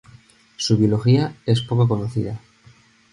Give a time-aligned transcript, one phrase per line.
[0.55, 2.39] Su biología es poco conocida.